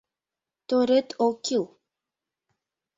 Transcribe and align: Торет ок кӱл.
Торет 0.67 1.07
ок 1.25 1.35
кӱл. 1.45 1.65